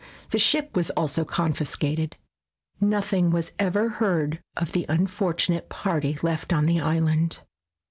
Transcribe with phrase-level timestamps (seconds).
[0.31, 2.17] The ship was also confiscated.
[2.79, 7.41] Nothing was ever heard of the unfortunate party left on the island.